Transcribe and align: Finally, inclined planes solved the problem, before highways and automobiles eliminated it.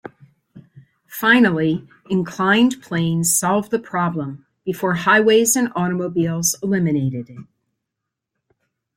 Finally, 1.05 1.87
inclined 2.09 2.81
planes 2.81 3.37
solved 3.37 3.69
the 3.69 3.77
problem, 3.77 4.47
before 4.65 4.95
highways 4.95 5.55
and 5.55 5.71
automobiles 5.75 6.55
eliminated 6.63 7.29
it. 7.29 7.43